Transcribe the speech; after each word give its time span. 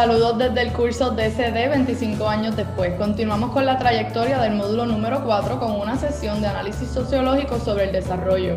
Saludos 0.00 0.38
desde 0.38 0.62
el 0.62 0.72
curso 0.72 1.10
DCD 1.10 1.68
25 1.68 2.26
años 2.26 2.56
después. 2.56 2.94
Continuamos 2.94 3.50
con 3.50 3.66
la 3.66 3.78
trayectoria 3.78 4.38
del 4.38 4.54
módulo 4.54 4.86
número 4.86 5.22
4 5.26 5.60
con 5.60 5.72
una 5.72 5.98
sesión 5.98 6.40
de 6.40 6.46
análisis 6.46 6.88
sociológico 6.88 7.58
sobre 7.58 7.84
el 7.84 7.92
desarrollo. 7.92 8.54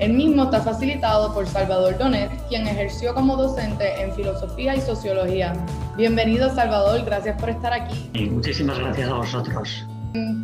El 0.00 0.12
mismo 0.12 0.44
está 0.44 0.60
facilitado 0.60 1.32
por 1.32 1.46
Salvador 1.46 1.96
Donet, 1.96 2.30
quien 2.50 2.66
ejerció 2.68 3.14
como 3.14 3.36
docente 3.38 4.02
en 4.02 4.12
filosofía 4.12 4.76
y 4.76 4.82
sociología. 4.82 5.54
Bienvenido 5.96 6.54
Salvador, 6.54 7.02
gracias 7.06 7.40
por 7.40 7.48
estar 7.48 7.72
aquí. 7.72 8.10
muchísimas 8.30 8.78
gracias 8.78 9.08
a 9.08 9.14
vosotros. 9.14 9.86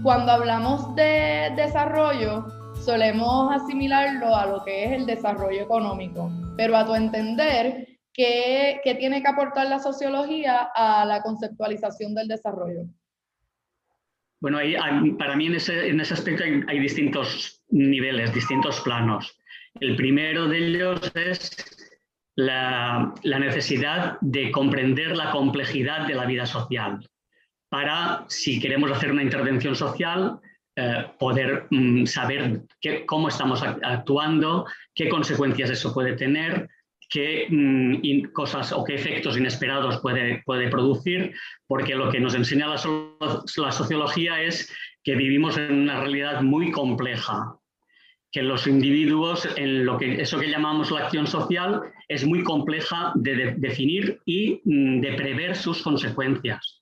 Cuando 0.02 0.32
hablamos 0.32 0.94
de 0.94 1.52
desarrollo, 1.56 2.46
solemos 2.82 3.54
asimilarlo 3.54 4.34
a 4.34 4.46
lo 4.46 4.64
que 4.64 4.86
es 4.86 4.92
el 4.92 5.04
desarrollo 5.04 5.60
económico, 5.60 6.30
pero 6.56 6.74
a 6.74 6.86
tu 6.86 6.94
entender, 6.94 7.87
¿qué, 8.18 8.80
qué 8.82 8.96
tiene 8.96 9.22
que 9.22 9.28
aportar 9.28 9.68
la 9.68 9.78
sociología 9.78 10.68
a 10.74 11.04
la 11.04 11.22
conceptualización 11.22 12.16
del 12.16 12.26
desarrollo? 12.26 12.82
Bueno, 14.40 14.58
para 15.18 15.36
mí 15.36 15.46
en 15.46 15.54
ese, 15.54 15.88
en 15.88 16.00
ese 16.00 16.14
aspecto 16.14 16.42
hay, 16.44 16.78
distintos 16.80 17.62
niveles, 17.68 18.34
distintos 18.34 18.80
planos. 18.80 19.38
El 19.80 19.94
primero 19.94 20.48
de 20.48 20.58
ellos 20.58 21.00
es 21.14 21.56
la, 22.36 23.14
la, 23.22 23.38
necesidad 23.38 24.18
de 24.20 24.50
comprender 24.50 25.16
la 25.16 25.30
complejidad 25.30 26.06
de 26.06 26.14
la 26.14 26.26
vida 26.26 26.46
social 26.46 27.08
para, 27.68 28.24
si 28.28 28.60
queremos 28.60 28.90
hacer 28.90 29.12
una 29.12 29.22
intervención 29.22 29.74
social, 29.74 30.40
eh, 30.76 31.06
poder 31.18 31.66
mm, 31.70 32.06
saber 32.06 32.62
qué, 32.80 33.04
cómo 33.06 33.28
estamos 33.28 33.62
actuando, 33.62 34.66
qué 34.94 35.08
consecuencias 35.08 35.70
eso 35.70 35.92
puede 35.92 36.14
tener, 36.14 36.68
qué 37.08 37.46
mm, 37.48 38.32
cosas 38.32 38.72
o 38.72 38.84
qué 38.84 38.94
efectos 38.94 39.36
inesperados 39.36 39.98
puede, 40.00 40.42
puede 40.44 40.68
producir, 40.68 41.34
porque 41.66 41.94
lo 41.94 42.10
que 42.10 42.20
nos 42.20 42.34
enseña 42.34 42.66
la, 42.66 42.80
la 43.56 43.72
sociología 43.72 44.42
es 44.42 44.72
que 45.02 45.14
vivimos 45.14 45.56
en 45.56 45.74
una 45.74 46.00
realidad 46.00 46.42
muy 46.42 46.70
compleja, 46.70 47.56
que 48.30 48.42
los 48.42 48.66
individuos, 48.66 49.48
en 49.56 49.86
lo 49.86 49.96
que, 49.96 50.20
eso 50.20 50.38
que 50.38 50.50
llamamos 50.50 50.90
la 50.90 51.00
acción 51.00 51.26
social, 51.26 51.80
es 52.08 52.26
muy 52.26 52.42
compleja 52.42 53.12
de, 53.14 53.54
definir 53.56 54.20
y 54.26 54.60
mm, 54.64 55.00
de 55.00 55.12
prever 55.14 55.56
sus 55.56 55.82
consecuencias. 55.82 56.77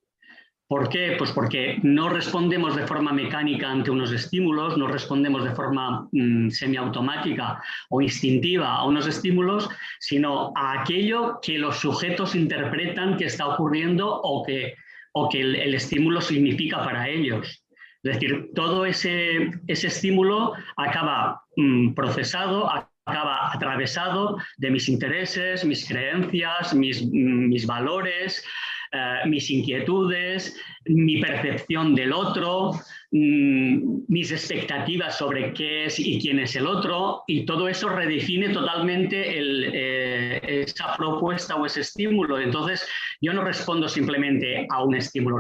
¿Por 0.69 0.89
qué? 0.89 1.15
Pues 1.17 1.31
porque 1.31 1.79
no 1.85 2.09
respondemos 2.09 2.75
de 2.75 2.87
forma 2.89 3.13
mecánica 3.13 3.71
ante 3.71 3.93
unos 3.93 4.11
estímulos, 4.11 4.77
no 4.77 4.89
respondemos 4.89 5.45
de 5.45 5.55
forma 5.55 6.09
mm, 6.11 6.51
semiautomática 6.51 7.63
o 7.89 8.03
instintiva 8.03 8.75
a 8.75 8.85
unos 8.85 9.07
estímulos, 9.07 9.69
sino 10.01 10.53
a 10.57 10.81
aquello 10.81 11.39
que 11.41 11.57
los 11.59 11.77
sujetos 11.77 12.35
interpretan 12.35 13.17
que 13.17 13.27
está 13.27 13.47
ocurriendo 13.47 14.13
o 14.13 14.45
que, 14.45 14.75
o 15.13 15.29
que 15.29 15.41
el, 15.41 15.73
estímulo 15.73 16.21
significa 16.21 16.83
para 16.83 17.09
ellos. 17.09 17.65
Es 18.03 18.15
decir, 18.15 18.51
todo 18.57 18.87
ese, 18.87 19.53
ese 19.69 19.87
estímulo 19.87 20.55
acaba 20.77 21.43
mm, 21.57 21.95
procesado, 21.95 22.69
acaba 23.05 23.53
atravesado 23.53 24.39
de 24.57 24.73
mis 24.73 24.89
intereses, 24.89 25.65
mis 25.65 25.87
creencias, 25.87 26.75
mis, 26.75 27.07
mm, 27.07 27.49
mis 27.51 27.67
valores, 27.69 28.45
eh, 28.93 29.21
mis 29.27 29.51
inquietudes, 29.51 30.57
mi 30.85 31.21
percepción 31.21 31.95
del 31.95 32.13
otro, 32.13 32.73
mm, 33.11 34.05
mis 34.09 34.31
expectativas 34.31 35.19
sobre 35.19 35.53
qué 35.53 35.87
es 35.87 35.99
y 35.99 36.21
quién 36.21 36.39
es 36.39 36.55
el 36.57 36.67
otro, 36.67 37.23
y 37.27 37.45
todo 37.45 37.69
eso 37.69 37.89
redefine 37.89 38.51
totalmente 38.51 39.25
eh, 39.27 40.63
esa 40.63 40.97
propuesta 40.97 41.57
o 41.57 41.67
ese 41.67 41.81
estímulo. 41.81 42.39
Entonces, 42.39 42.87
yo 43.21 43.33
no 43.33 43.43
respondo 43.43 43.89
simplemente 43.89 44.67
a 44.71 44.85
un 44.85 44.95
estímulo, 44.95 45.39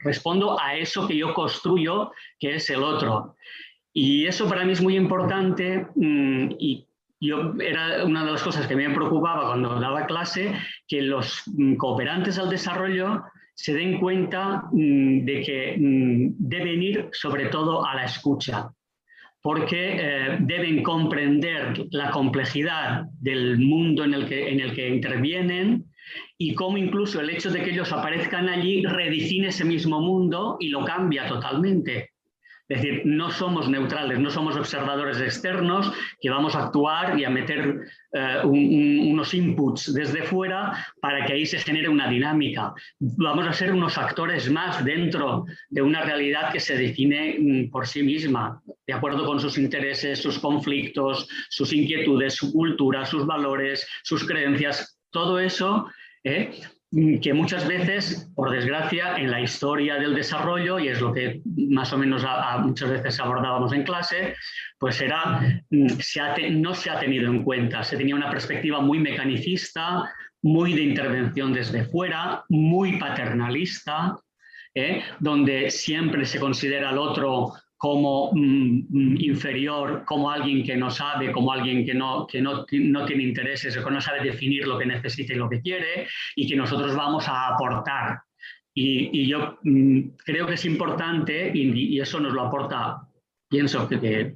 respondo 0.00 0.60
a 0.60 0.76
eso 0.76 1.06
que 1.06 1.16
yo 1.16 1.34
construyo, 1.34 2.10
que 2.40 2.56
es 2.56 2.68
el 2.70 2.82
otro. 2.82 3.36
Y 3.92 4.26
eso 4.26 4.48
para 4.48 4.64
mí 4.64 4.72
es 4.72 4.82
muy 4.82 4.96
importante 4.96 5.86
mm, 5.94 6.52
y 6.58 6.87
yo 7.20 7.54
era 7.60 8.04
una 8.04 8.24
de 8.24 8.32
las 8.32 8.42
cosas 8.42 8.66
que 8.66 8.76
me 8.76 8.90
preocupaba 8.90 9.46
cuando 9.46 9.80
daba 9.80 10.06
clase, 10.06 10.54
que 10.86 11.02
los 11.02 11.42
mm, 11.46 11.74
cooperantes 11.74 12.38
al 12.38 12.50
desarrollo 12.50 13.24
se 13.54 13.74
den 13.74 13.98
cuenta 13.98 14.64
mm, 14.72 15.24
de 15.24 15.42
que 15.42 15.76
mm, 15.78 16.34
deben 16.38 16.82
ir 16.82 17.08
sobre 17.12 17.46
todo 17.46 17.84
a 17.84 17.94
la 17.96 18.04
escucha, 18.04 18.70
porque 19.42 19.96
eh, 19.98 20.36
deben 20.40 20.82
comprender 20.82 21.86
la 21.90 22.10
complejidad 22.10 23.06
del 23.20 23.58
mundo 23.58 24.04
en 24.04 24.14
el, 24.14 24.28
que, 24.28 24.50
en 24.50 24.60
el 24.60 24.74
que 24.74 24.88
intervienen 24.88 25.86
y 26.38 26.54
cómo 26.54 26.78
incluso 26.78 27.20
el 27.20 27.30
hecho 27.30 27.50
de 27.50 27.62
que 27.62 27.70
ellos 27.70 27.92
aparezcan 27.92 28.48
allí 28.48 28.84
redefine 28.84 29.48
ese 29.48 29.64
mismo 29.64 30.00
mundo 30.00 30.56
y 30.60 30.68
lo 30.68 30.84
cambia 30.84 31.26
totalmente. 31.26 32.12
Es 32.68 32.82
decir, 32.82 33.02
no 33.06 33.30
somos 33.30 33.68
neutrales, 33.68 34.18
no 34.18 34.30
somos 34.30 34.56
observadores 34.56 35.20
externos 35.20 35.90
que 36.20 36.28
vamos 36.28 36.54
a 36.54 36.64
actuar 36.64 37.18
y 37.18 37.24
a 37.24 37.30
meter 37.30 37.80
eh, 38.12 38.40
unos 38.44 39.32
inputs 39.32 39.94
desde 39.94 40.22
fuera 40.22 40.86
para 41.00 41.24
que 41.24 41.32
ahí 41.32 41.46
se 41.46 41.58
genere 41.58 41.88
una 41.88 42.08
dinámica. 42.08 42.74
Vamos 42.98 43.46
a 43.46 43.54
ser 43.54 43.72
unos 43.72 43.96
actores 43.96 44.50
más 44.50 44.84
dentro 44.84 45.46
de 45.70 45.80
una 45.80 46.02
realidad 46.02 46.52
que 46.52 46.60
se 46.60 46.76
define 46.76 47.36
mm, 47.38 47.70
por 47.70 47.86
sí 47.86 48.02
misma, 48.02 48.60
de 48.86 48.92
acuerdo 48.92 49.24
con 49.24 49.40
sus 49.40 49.56
intereses, 49.56 50.20
sus 50.20 50.38
conflictos, 50.38 51.26
sus 51.48 51.72
inquietudes, 51.72 52.34
su 52.34 52.52
cultura, 52.52 53.06
sus 53.06 53.24
valores, 53.24 53.88
sus 54.02 54.26
creencias. 54.26 54.98
Todo 55.10 55.38
eso 55.38 55.86
¿eh? 56.24 56.50
Que 56.90 57.34
muchas 57.34 57.68
veces, 57.68 58.30
por 58.34 58.50
desgracia, 58.50 59.18
en 59.18 59.30
la 59.30 59.42
historia 59.42 59.96
del 59.96 60.14
desarrollo, 60.14 60.78
y 60.78 60.88
es 60.88 61.02
lo 61.02 61.12
que 61.12 61.42
más 61.44 61.92
o 61.92 61.98
menos 61.98 62.24
muchas 62.60 62.90
veces 62.90 63.20
abordábamos 63.20 63.74
en 63.74 63.82
clase, 63.82 64.34
pues 64.78 64.98
era, 65.02 65.40
mm, 65.70 66.60
no 66.62 66.74
se 66.74 66.90
ha 66.90 66.98
tenido 66.98 67.30
en 67.30 67.44
cuenta. 67.44 67.84
Se 67.84 67.98
tenía 67.98 68.16
una 68.16 68.30
perspectiva 68.30 68.80
muy 68.80 69.00
mecanicista, 69.00 70.10
muy 70.42 70.72
de 70.72 70.82
intervención 70.82 71.52
desde 71.52 71.84
fuera, 71.84 72.44
muy 72.48 72.98
paternalista, 72.98 74.16
¿eh? 74.74 75.02
donde 75.18 75.70
siempre 75.70 76.24
se 76.24 76.38
considera 76.38 76.90
al 76.90 76.98
otro 76.98 77.52
como 77.78 78.32
mm, 78.32 78.86
mm, 78.90 79.16
inferior, 79.20 80.02
como 80.04 80.30
alguien 80.30 80.64
que 80.64 80.76
no 80.76 80.90
sabe, 80.90 81.30
como 81.30 81.52
alguien 81.52 81.86
que, 81.86 81.94
no, 81.94 82.26
que 82.26 82.42
no, 82.42 82.66
no, 82.72 83.06
tiene 83.06 83.22
intereses 83.22 83.76
o 83.76 83.84
que 83.84 83.90
no 83.90 84.00
sabe 84.00 84.20
definir 84.24 84.66
lo 84.66 84.76
que 84.76 84.86
necesita 84.86 85.32
y 85.32 85.36
lo 85.36 85.48
que 85.48 85.62
quiere 85.62 86.08
y 86.34 86.46
que 86.48 86.56
nosotros 86.56 86.94
vamos 86.96 87.28
a 87.28 87.54
aportar. 87.54 88.18
Y, 88.74 89.26
yo 89.26 89.58
mm, 89.62 90.00
creo 90.24 90.46
que 90.46 90.54
es 90.54 90.64
importante, 90.64 91.52
y, 91.54 92.00
eso 92.00 92.20
nos 92.20 92.32
lo 92.32 92.42
aporta, 92.42 93.00
pienso 93.48 93.88
que, 93.88 94.34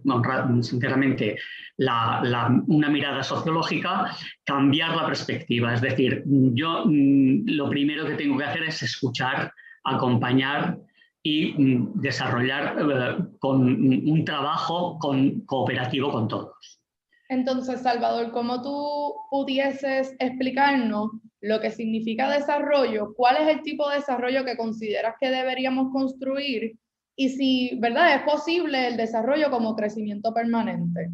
sinceramente, 0.62 1.36
la, 1.76 2.62
una 2.68 2.88
mirada 2.88 3.24
sociológica, 3.24 4.16
cambiar 4.44 4.96
la 4.96 5.06
perspectiva. 5.06 5.74
Es 5.74 5.80
decir, 5.80 6.22
yo 6.26 6.84
lo 6.86 7.68
primero 7.68 8.06
que 8.06 8.14
tengo 8.14 8.38
que 8.38 8.44
hacer 8.44 8.62
es 8.64 8.82
escuchar, 8.82 9.52
acompañar, 9.84 10.78
y 11.22 11.52
mm, 11.52 12.00
desarrollar 12.00 12.76
eh, 12.78 13.24
con 13.38 13.62
un 13.62 14.24
trabajo 14.24 14.98
cooperativo 15.46 16.10
con 16.10 16.28
todos. 16.28 16.80
Entonces, 17.28 17.80
Salvador, 17.80 18.30
¿cómo 18.32 18.60
tú 18.60 19.14
pudieses 19.30 20.14
explicarnos 20.18 21.10
lo 21.40 21.60
que 21.60 21.70
significa 21.70 22.30
desarrollo? 22.30 23.14
¿Cuál 23.14 23.38
es 23.38 23.56
el 23.56 23.62
tipo 23.62 23.88
de 23.88 23.96
desarrollo 23.96 24.44
que 24.44 24.56
consideras 24.56 25.14
que 25.18 25.30
deberíamos 25.30 25.92
construir? 25.92 26.76
Y 27.16 27.30
si, 27.30 27.78
¿verdad? 27.78 28.16
Es 28.16 28.22
posible 28.22 28.88
el 28.88 28.96
desarrollo 28.96 29.50
como 29.50 29.76
crecimiento 29.76 30.34
permanente. 30.34 31.08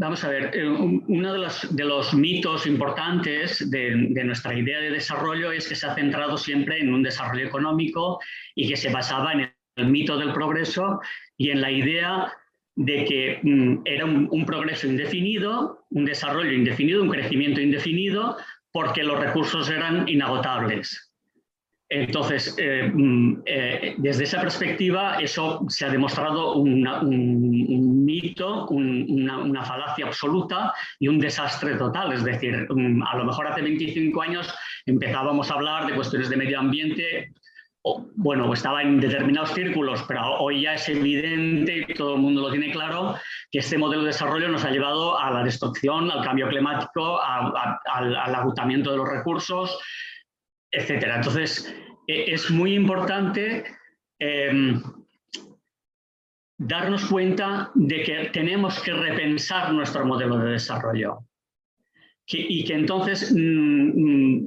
Vamos 0.00 0.24
a 0.24 0.30
ver, 0.30 0.50
eh, 0.54 0.66
uno 0.66 1.32
de 1.34 1.38
los, 1.38 1.76
de 1.76 1.84
los 1.84 2.14
mitos 2.14 2.66
importantes 2.66 3.70
de, 3.70 3.94
nuestra 4.24 4.58
idea 4.58 4.80
de 4.80 4.92
desarrollo 4.92 5.52
es 5.52 5.68
que 5.68 5.74
se 5.74 5.86
ha 5.86 5.94
centrado 5.94 6.38
siempre 6.38 6.80
en 6.80 6.94
un 6.94 7.02
desarrollo 7.02 7.46
económico 7.46 8.18
y 8.54 8.66
que 8.66 8.78
se 8.78 8.88
basaba 8.88 9.34
en 9.34 9.52
el 9.76 9.86
mito 9.88 10.16
del 10.16 10.32
progreso 10.32 11.02
y 11.36 11.50
en 11.50 11.60
la 11.60 11.70
idea 11.70 12.32
de 12.76 13.04
que 13.04 13.40
mm, 13.42 13.82
era 13.84 14.06
un, 14.06 14.46
progreso 14.46 14.86
indefinido, 14.86 15.84
un 15.90 16.06
desarrollo 16.06 16.52
indefinido, 16.52 17.02
un 17.02 17.10
crecimiento 17.10 17.60
indefinido, 17.60 18.38
porque 18.72 19.04
los 19.04 19.20
recursos 19.20 19.68
eran 19.68 20.08
inagotables. 20.08 21.09
Entonces, 21.92 22.54
eh, 22.56 22.88
mm, 22.94 23.42
eh, 23.44 23.94
desde 23.98 24.22
esa 24.22 24.40
perspectiva, 24.40 25.16
eso 25.16 25.66
se 25.68 25.84
ha 25.84 25.88
demostrado 25.88 26.54
un, 26.54 28.04
mito, 28.04 28.68
una, 28.68 29.64
falacia 29.64 30.06
absoluta 30.06 30.72
y 31.00 31.08
un 31.08 31.18
desastre 31.18 31.74
total. 31.74 32.12
Es 32.12 32.22
decir, 32.22 32.68
mm, 32.70 33.02
a 33.02 33.16
lo 33.16 33.24
mejor 33.24 33.48
hace 33.48 33.62
25 33.62 34.22
años 34.22 34.54
empezábamos 34.86 35.50
a 35.50 35.54
hablar 35.54 35.86
de 35.88 35.96
cuestiones 35.96 36.30
de 36.30 36.36
medio 36.36 36.60
ambiente, 36.60 37.32
bueno, 38.14 38.52
estaba 38.52 38.82
en 38.82 39.00
determinados 39.00 39.52
círculos, 39.52 40.04
pero 40.06 40.38
hoy 40.38 40.62
ya 40.62 40.74
es 40.74 40.88
evidente, 40.88 41.86
y 41.88 41.94
todo 41.94 42.14
el 42.14 42.20
mundo 42.20 42.42
lo 42.42 42.50
tiene 42.50 42.70
claro, 42.70 43.16
que 43.50 43.58
este 43.58 43.78
modelo 43.78 44.02
de 44.02 44.08
desarrollo 44.08 44.48
nos 44.48 44.64
ha 44.64 44.70
llevado 44.70 45.18
a 45.18 45.30
la 45.30 45.42
destrucción, 45.42 46.10
al 46.10 46.22
cambio 46.22 46.46
climático, 46.48 47.18
al 47.20 48.34
agotamiento 48.34 48.92
de 48.92 48.98
los 48.98 49.08
recursos, 49.08 49.78
etcétera. 50.70 51.16
Entonces, 51.16 51.74
e, 52.06 52.32
es 52.32 52.50
muy 52.50 52.74
importante 52.74 53.64
em, 54.18 54.82
darnos 56.58 57.06
cuenta 57.06 57.70
de 57.74 58.02
que 58.02 58.30
tenemos 58.32 58.80
que 58.80 58.92
repensar 58.92 59.72
nuestro 59.72 60.04
modelo 60.04 60.38
de 60.38 60.52
desarrollo 60.52 61.24
y 62.32 62.64
que 62.64 62.74
entonces 62.74 63.32
mm, 63.32 63.36
mm, 63.38 64.46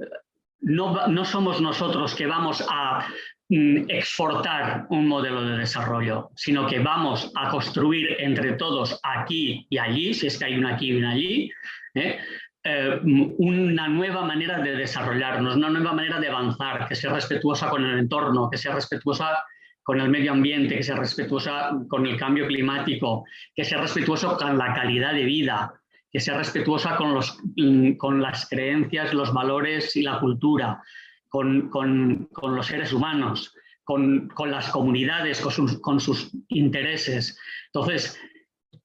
no, 0.62 1.08
no, 1.08 1.26
somos 1.26 1.60
nosotros 1.60 2.16
que 2.16 2.26
vamos 2.26 2.64
a 2.70 3.08
mm, 3.50 3.90
exportar 3.90 4.86
un 4.90 5.08
modelo 5.08 5.44
de 5.44 5.58
desarrollo, 5.58 6.30
sino 6.36 6.66
que 6.68 6.80
vamos 6.80 7.32
a 7.36 7.50
construir 7.50 8.16
entre 8.20 8.54
todos 8.54 9.00
aquí 9.04 9.68
y 9.70 9.78
allí, 9.78 10.14
si 10.14 10.28
es 10.28 10.38
que 10.38 10.46
hay 10.46 10.56
un 10.56 10.66
aquí 10.66 10.92
y 10.92 10.98
un 10.98 11.06
allí, 11.06 11.52
¿eh? 11.96 12.20
Eh, 12.66 13.00
una 13.04 13.90
nueva 13.90 14.24
manera 14.24 14.60
de 14.60 14.78
desarrollarnos, 14.78 15.58
una 15.58 15.70
nueva 15.70 15.92
manera 15.92 16.18
de 16.22 16.30
avanzar, 16.30 16.88
que 16.88 16.96
sea 16.96 17.12
respetuosa 17.12 17.70
con 17.70 17.84
el 17.84 18.00
entorno, 18.00 18.50
que 18.50 18.58
sea 18.58 18.74
respetuosa 18.74 19.44
con 19.84 20.00
el 20.00 20.08
medio 20.08 20.32
ambiente, 20.32 20.78
que 20.78 20.84
sea 20.84 20.96
respetuosa 20.96 21.72
con 21.90 22.08
el 22.08 22.18
cambio 22.18 22.48
climático, 22.48 23.26
que 23.54 23.66
sea 23.66 23.82
respetuoso 23.82 24.38
con 24.38 24.58
la 24.58 24.74
calidad 24.74 25.14
de 25.14 25.26
vida, 25.26 25.74
que 26.10 26.22
sea 26.22 26.38
respetuosa 26.38 26.96
con, 26.96 27.14
los, 27.14 27.38
mm, 27.58 27.94
con 27.98 28.22
las 28.22 28.48
creencias, 28.48 29.14
los 29.14 29.34
valores 29.34 29.94
y 29.98 30.04
la 30.04 30.22
cultura, 30.22 30.82
con, 31.28 31.70
con, 31.70 32.30
con 32.32 32.56
los 32.56 32.68
seres 32.68 32.94
humanos, 32.94 33.54
con, 33.84 34.30
las 34.46 34.70
comunidades, 34.70 35.42
con 35.42 35.52
sus, 35.52 35.82
con 35.82 36.00
sus, 36.00 36.32
intereses. 36.48 37.38
Entonces, 37.74 38.18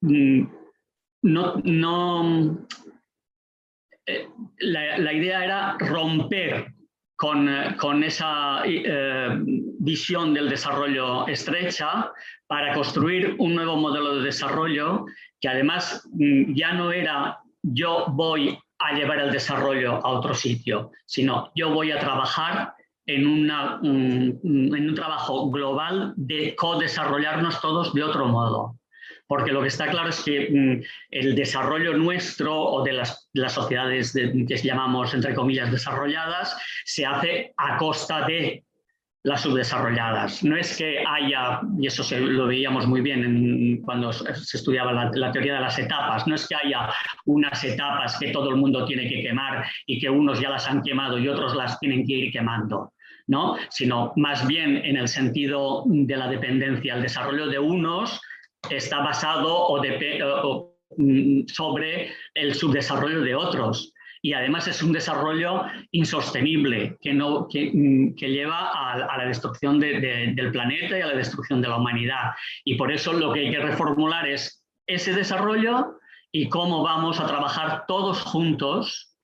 mm, 0.00 0.46
no, 1.22 1.54
no 1.62 2.66
la, 4.60 5.12
idea 5.12 5.44
era 5.44 5.76
romper 5.78 6.72
con, 7.16 8.04
esa 8.04 8.62
eh, 8.64 9.28
visión 9.80 10.34
del 10.34 10.48
desarrollo 10.48 11.26
estrecha 11.26 12.12
para 12.46 12.74
construir 12.74 13.34
un 13.38 13.54
nuevo 13.54 13.76
modelo 13.76 14.16
de 14.16 14.24
desarrollo 14.24 15.04
que 15.40 15.48
además 15.48 16.08
mm, 16.12 16.54
ya 16.54 16.72
no 16.72 16.92
era 16.92 17.38
yo 17.62 18.06
voy 18.10 18.58
a 18.78 18.92
llevar 18.94 19.18
el 19.18 19.32
desarrollo 19.32 19.94
a 19.94 20.08
otro 20.10 20.34
sitio, 20.34 20.92
sino 21.04 21.50
yo 21.56 21.70
voy 21.70 21.90
a 21.90 21.98
trabajar 21.98 22.74
en, 23.06 23.26
una, 23.26 23.80
en 23.82 24.40
un 24.88 24.94
trabajo 24.94 25.50
global 25.50 26.14
de 26.16 26.54
co-desarrollarnos 26.54 27.60
todos 27.60 27.92
de 27.94 28.04
otro 28.04 28.26
modo 28.26 28.77
porque 29.28 29.52
lo 29.52 29.60
que 29.60 29.68
está 29.68 29.86
claro 29.88 30.08
es 30.08 30.20
que 30.22 30.48
mm, 30.50 30.82
el 31.10 31.36
desarrollo 31.36 31.96
nuestro 31.96 32.58
o 32.58 32.82
de 32.82 32.94
las, 32.94 33.28
sociedades 33.48 34.12
que 34.12 34.56
llamamos, 34.56 35.14
entre 35.14 35.34
comillas, 35.34 35.70
desarrolladas, 35.70 36.56
se 36.84 37.06
hace 37.06 37.52
a 37.56 37.76
costa 37.76 38.26
de 38.26 38.64
las 39.22 39.42
subdesarrolladas. 39.42 40.42
No 40.42 40.56
es 40.56 40.76
que 40.76 41.04
haya, 41.06 41.60
y 41.78 41.86
eso 41.86 42.02
lo 42.18 42.46
veíamos 42.46 42.86
muy 42.86 43.02
bien 43.02 43.82
cuando 43.82 44.12
se 44.12 44.56
estudiaba 44.56 44.92
la, 44.92 45.32
teoría 45.32 45.54
de 45.54 45.60
las 45.60 45.78
etapas, 45.78 46.26
no 46.26 46.34
es 46.34 46.48
que 46.48 46.54
haya 46.54 46.88
unas 47.26 47.62
etapas 47.62 48.18
que 48.18 48.30
todo 48.30 48.48
el 48.50 48.56
mundo 48.56 48.86
tiene 48.86 49.08
que 49.08 49.22
quemar 49.22 49.66
y 49.86 50.00
que 50.00 50.08
unos 50.08 50.40
ya 50.40 50.48
las 50.48 50.66
han 50.68 50.82
quemado 50.82 51.18
y 51.18 51.28
otros 51.28 51.54
las 51.54 51.78
tienen 51.78 52.06
que 52.06 52.14
ir 52.14 52.32
quemando. 52.32 52.92
¿no? 53.30 53.58
sino 53.68 54.14
más 54.16 54.46
bien 54.46 54.78
en 54.78 54.96
el 54.96 55.06
sentido 55.06 55.84
de 55.86 56.16
la 56.16 56.28
dependencia, 56.28 56.94
el 56.94 57.02
desarrollo 57.02 57.46
de 57.46 57.58
unos 57.58 58.22
está 58.70 59.00
basado 59.00 59.54
o, 59.54 60.76
mm, 60.96 61.46
sobre 61.46 62.12
el 62.34 62.54
subdesarrollo 62.54 63.20
de 63.22 63.34
otros. 63.34 63.92
Y 64.20 64.32
además 64.32 64.66
es 64.66 64.82
un 64.82 64.92
desarrollo 64.92 65.62
insostenible 65.92 66.96
que, 67.00 67.14
no, 67.14 67.46
que, 67.48 67.70
mm, 67.72 68.16
lleva 68.16 68.70
a, 68.72 69.16
la 69.16 69.26
destrucción 69.26 69.78
del 69.78 70.50
planeta 70.50 70.98
y 70.98 71.02
a 71.02 71.06
la 71.06 71.16
destrucción 71.16 71.62
de 71.62 71.68
la 71.68 71.76
humanidad. 71.76 72.32
Y 72.64 72.74
por 72.74 72.90
eso 72.90 73.12
lo 73.12 73.32
que 73.32 73.40
hay 73.40 73.50
que 73.50 73.60
reformular 73.60 74.26
es 74.26 74.64
ese 74.86 75.12
desarrollo 75.12 75.98
y 76.32 76.48
cómo 76.48 76.82
vamos 76.82 77.20
a 77.20 77.26
trabajar 77.26 77.84
todos 77.86 78.22
juntos 78.22 79.14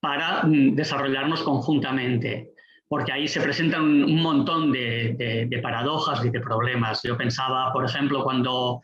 para 0.00 0.42
mm, 0.42 0.74
desarrollarnos 0.74 1.42
conjuntamente 1.42 2.50
porque 2.90 3.12
ahí 3.12 3.28
se 3.28 3.40
presentan 3.40 4.02
un 4.02 4.20
montón 4.20 4.72
de, 4.72 5.60
paradojas 5.62 6.24
y 6.24 6.30
de 6.30 6.40
problemas. 6.40 7.00
Yo 7.04 7.16
pensaba, 7.16 7.72
por 7.72 7.84
ejemplo, 7.84 8.24
cuando 8.24 8.82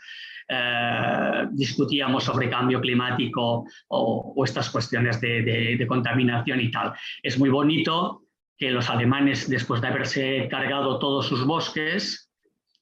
eh, 0.49 1.47
discutíamos 1.51 2.23
sobre 2.23 2.49
cambio 2.49 2.81
climático 2.81 3.67
o, 3.89 4.45
estas 4.45 4.71
cuestiones 4.71 5.21
de, 5.21 5.85
contaminación 5.89 6.61
y 6.61 6.71
tal. 6.71 6.93
Es 7.21 7.37
muy 7.37 7.51
bonito 7.51 8.23
que 8.57 8.71
los 8.71 8.89
alemanes, 8.89 9.51
después 9.51 9.81
de 9.81 9.89
haberse 9.89 10.47
cargado 10.49 11.01
todos 11.01 11.27
sus 11.27 11.45
bosques 11.45 12.31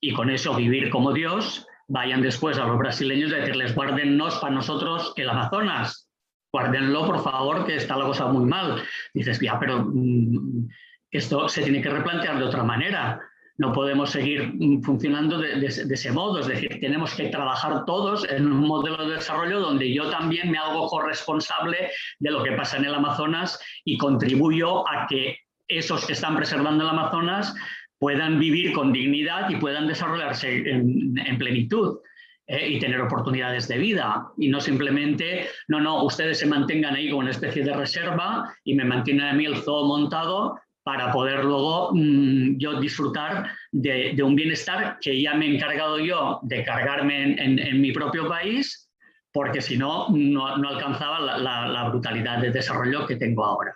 y 0.01 0.13
con 0.13 0.29
eso 0.29 0.55
vivir 0.55 0.91
como 0.91 1.15
Dios, 1.15 1.67
vayan 1.89 2.21
después 2.21 2.59
a 2.59 2.67
los 2.67 2.77
brasileños 2.77 3.33
y 3.33 3.37
decirles, 3.37 3.75
guárdennos 3.75 4.37
para 4.41 4.55
nosotros 4.55 5.15
el 5.17 5.31
Amazonas, 5.31 6.07
guárdenlo 6.53 7.07
por 7.07 7.25
favor, 7.25 7.65
que 7.65 7.77
está 7.77 7.97
la 7.97 8.05
cosa 8.05 8.27
muy 8.27 8.45
mal. 8.45 8.83
Dices, 9.15 9.41
ya, 9.41 9.59
pero... 9.59 9.87
Mm, 9.91 10.69
esto 11.15 11.49
se 11.49 11.63
tiene 11.63 11.81
que 11.81 11.91
replantear 11.91 12.39
de 12.39 12.45
otra 12.45 12.65
manera. 12.65 13.21
No 13.57 13.73
podemos 13.73 14.11
seguir 14.11 14.53
funcionando 14.83 15.39
de, 15.39 15.65
ese 15.65 16.11
modo, 16.11 16.41
es 16.41 16.49
decir, 16.49 16.81
tenemos 16.81 17.15
que 17.15 17.29
trabajar 17.29 17.85
todos 17.85 18.29
en 18.29 18.51
un 18.51 18.67
modelo 18.67 19.07
de 19.07 19.15
desarrollo 19.15 19.61
donde 19.61 19.95
yo 19.95 20.11
también 20.11 20.51
me 20.51 20.59
hago 20.59 20.89
corresponsable 20.89 21.91
de 22.19 22.31
lo 22.33 22.43
que 22.43 22.51
pasa 22.53 22.79
en 22.79 22.87
el 22.87 22.95
Amazonas 22.97 23.61
y 23.85 23.97
contribuyo 23.97 24.89
a 24.89 25.07
que 25.07 25.39
esos 25.69 26.05
que 26.05 26.15
están 26.15 26.35
preservando 26.35 26.83
el 26.83 26.91
Amazonas 26.91 27.55
puedan 28.01 28.41
vivir 28.41 28.73
con 28.73 28.93
dignidad 28.93 29.49
y 29.49 29.57
puedan 29.57 29.87
desarrollarse 29.87 30.69
en, 30.69 31.39
plenitud. 31.39 31.99
Eh, 32.47 32.73
y 32.73 32.79
tener 32.79 33.01
oportunidades 33.01 33.69
de 33.69 33.79
vida 33.79 34.27
y 34.37 34.49
no 34.49 34.61
simplemente, 34.61 35.49
no, 35.67 35.81
no, 35.81 36.05
ustedes 36.05 36.41
se 36.41 36.47
mantengan 36.47 36.95
ahí 36.95 37.09
como 37.09 37.21
una 37.21 37.31
especie 37.31 37.65
de 37.65 37.73
reserva 37.73 38.55
y 38.65 38.75
me 38.75 38.85
mantienen 38.85 39.25
a 39.25 39.33
mí 39.33 39.47
el 39.47 39.57
zoo 39.63 39.87
montado 39.87 40.61
para 40.85 41.11
poder 41.11 41.43
luego 41.43 41.91
mm, 41.93 42.59
yo 42.59 42.79
disfrutar 42.79 43.49
de, 43.73 44.15
un 44.23 44.37
bienestar 44.37 44.99
que 45.01 45.21
ya 45.21 45.35
me 45.35 45.47
he 45.47 45.55
encargado 45.57 45.99
yo 45.99 46.39
de 46.43 46.63
cargarme 46.63 47.35
en, 47.43 47.81
mi 47.81 47.91
propio 47.91 48.29
país, 48.29 48.91
porque 49.33 49.61
si 49.61 49.77
no, 49.77 50.09
no, 50.11 50.47
alcanzaba 50.47 51.19
la, 51.19 51.89
brutalidad 51.89 52.39
de 52.39 52.51
desarrollo 52.51 53.07
que 53.07 53.17
tengo 53.17 53.45
ahora. 53.45 53.75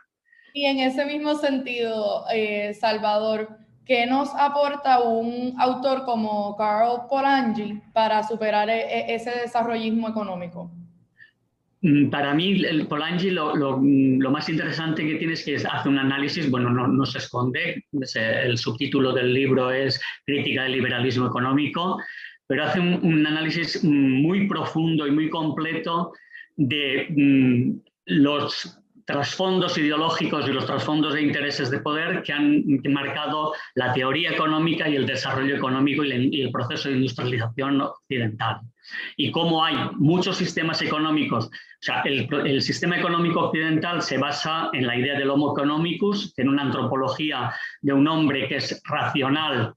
Y 0.53 0.67
en 0.67 0.81
ese 0.81 1.05
mismo 1.07 1.35
sentido, 1.35 2.25
eh, 2.33 2.75
Salvador, 2.75 3.49
¿qué 3.87 4.07
nos 4.07 4.35
aporta 4.35 5.01
un 5.01 5.55
autor 5.59 6.05
como 6.05 6.57
Carl 6.57 7.07
Polanyi 7.09 7.81
para 7.95 8.23
superar 8.23 8.69
e, 8.69 8.81
e, 8.81 9.15
ese 9.15 9.31
desarrollismo 9.31 10.09
económico? 10.09 10.71
Mm, 11.81 12.11
para 12.11 12.35
mí, 12.35 12.65
el 12.65 12.87
Polanyi 12.89 13.31
lo, 13.31 13.55
mm, 13.55 14.21
lo, 14.21 14.31
más 14.31 14.49
interesante 14.49 15.07
que 15.07 15.15
tiene 15.15 15.35
es 15.35 15.45
que 15.45 15.57
hace 15.57 15.89
un 15.89 15.99
análisis, 15.99 16.51
bueno, 16.51 16.71
no, 16.71 17.07
se 17.07 17.19
esconde, 17.19 17.85
el 17.93 18.59
subtítulo 18.59 19.13
del 19.13 19.33
libro 19.33 19.71
es 19.71 20.01
Crítica 20.27 20.65
del 20.65 20.73
liberalismo 20.73 21.27
económico, 21.27 22.01
pero 22.47 22.65
hace 22.65 22.81
un, 22.81 23.27
análisis 23.27 23.85
muy 23.85 24.49
profundo 24.49 25.07
y 25.07 25.13
muy 25.13 25.31
completo 25.31 26.13
de 26.57 27.07
mm, 27.11 27.81
los 28.07 28.81
trasfondos 29.09 29.79
ideológicos 29.79 30.47
y 30.47 30.53
los 30.53 30.67
trasfondos 30.67 31.15
de 31.15 31.23
intereses 31.23 31.71
de 31.71 31.79
poder 31.79 32.23
que 32.23 32.35
han 32.35 32.63
marcado 32.91 33.55
la 33.75 33.95
teoría 33.95 34.33
económica 34.33 34.87
y 34.87 34.97
el 34.97 35.07
desarrollo 35.07 35.57
económico 35.57 36.05
y 36.05 36.43
el 36.43 36.53
proceso 36.53 36.91
de 36.91 36.97
industrialización 36.97 37.81
occidental 37.81 38.61
y 39.17 39.31
cómo 39.31 39.65
hay 39.65 39.77
muchos 39.97 40.37
sistemas 40.37 40.83
económicos. 40.83 41.47
O 41.47 41.51
sea, 41.81 42.03
el, 42.03 42.61
sistema 42.61 42.99
económico 42.99 43.47
occidental 43.47 44.03
se 44.03 44.19
basa 44.19 44.69
en 44.75 44.87
la 44.87 44.95
idea 44.95 45.19
del 45.19 45.31
homo 45.31 45.53
economicus, 45.53 46.35
en 46.37 46.51
una 46.51 46.65
antropología 46.65 47.55
de 47.81 47.95
un 47.95 48.07
hombre 48.09 48.47
que 48.47 48.57
es 48.57 48.79
racional, 48.85 49.73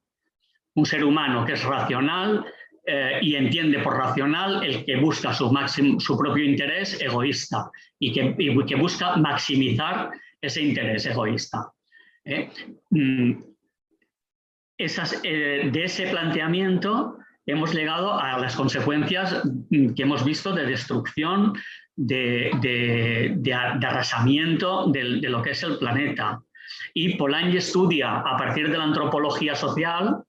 un 0.75 0.85
ser 0.85 1.05
humano 1.05 1.45
que 1.45 1.53
es 1.53 1.63
racional 1.63 2.45
eh, 2.83 3.19
y 3.21 3.35
entiende 3.35 3.79
por 3.79 3.95
racional 3.95 4.63
el 4.63 4.83
que 4.83 4.97
busca 4.97 5.33
su, 5.33 5.51
su 5.99 6.17
propio 6.17 6.43
interés 6.43 6.99
egoísta 6.99 7.69
y 7.99 8.11
que, 8.11 8.35
que, 8.35 8.75
busca 8.75 9.17
maximizar 9.17 10.09
ese 10.41 10.63
interés 10.63 11.05
egoísta. 11.05 11.71
¿eh? 12.25 12.49
Mm, 12.89 13.33
esas, 14.79 15.21
eh, 15.23 15.69
de 15.71 15.83
ese 15.83 16.07
planteamiento 16.07 17.17
hemos 17.45 17.71
llegado 17.71 18.19
a 18.19 18.39
las 18.39 18.55
consecuencias 18.55 19.43
que 19.69 20.01
hemos 20.01 20.25
visto 20.25 20.51
de 20.51 20.65
destrucción, 20.65 21.53
de, 21.95 22.51
arrasamiento 23.53 24.87
de, 24.87 25.03
lo 25.29 25.43
que 25.43 25.51
es 25.51 25.61
el 25.61 25.77
planeta. 25.77 26.41
Y 26.95 27.15
Polanyi 27.15 27.57
estudia 27.57 28.21
a 28.21 28.37
partir 28.37 28.71
de 28.71 28.77
la 28.77 28.85
antropología 28.85 29.53
social 29.53 30.23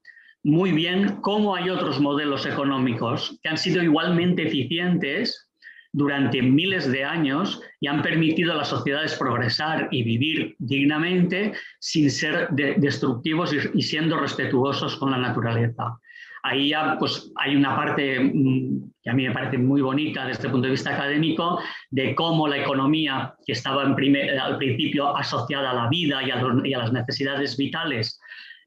muy 0.45 0.73
bien 0.73 1.19
cómo 1.21 1.55
hay 1.55 1.71
otros 1.71 2.01
modelos 2.01 2.47
económicos 2.47 3.39
que 3.43 3.49
han 3.49 3.59
sido 3.59 3.83
igualmente 3.83 4.47
eficientes, 4.47 5.49
durante 5.93 6.41
miles 6.41 6.91
de 6.91 7.05
años 7.05 7.61
y 7.81 7.87
han 7.87 8.03
permitido 8.03 8.53
a 8.53 8.57
las 8.57 8.69
sociedades 8.69 9.15
progresar 9.17 9.89
y 9.91 10.03
vivir 10.03 10.57
dignamente 10.59 11.53
sin 11.79 12.11
ser 12.11 12.49
destructivos 12.51 13.55
y, 13.75 13.83
siendo 13.83 14.19
respetuosos 14.19 14.97
con 14.97 15.11
la 15.11 15.19
naturaleza. 15.19 15.99
Ahí 16.45 16.71
ya 16.71 16.97
pues, 16.99 17.31
hay 17.37 17.55
una 17.55 17.77
parte 17.77 18.19
mm, 18.19 18.91
que 19.03 19.11
a 19.11 19.13
mí 19.13 19.29
me 19.29 19.35
parece 19.35 19.59
muy 19.59 19.81
bonita 19.81 20.27
desde 20.27 20.47
el 20.47 20.53
punto 20.53 20.67
de 20.67 20.73
vista 20.73 20.95
académico, 20.95 21.61
de 21.91 22.15
cómo 22.17 22.49
la 22.49 22.57
economía, 22.57 23.35
que 23.47 23.53
estaba 23.53 23.85
en 23.85 23.95
primer, 23.95 24.39
al 24.41 24.59
principio 24.59 25.15
asociada 25.17 25.71
a 25.71 25.75
la 25.75 25.89
vida 25.89 26.23
y 26.23 26.31
a, 26.31 26.43
y 26.65 26.75
a 26.75 26.79
las 26.79 26.93
necesidades 26.93 27.57
vitales, 27.57 28.19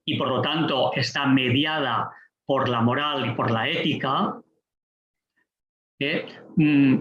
y 0.05 0.17
por 0.17 0.29
lo 0.29 0.41
tanto 0.41 0.91
está 0.93 1.25
mediada 1.25 2.09
por 2.45 2.69
la 2.69 2.81
moral 2.81 3.25
y 3.25 3.33
por 3.33 3.50
la 3.51 3.67
ética, 3.67 4.39
¿eh? 6.00 6.25
Mm, 6.55 7.00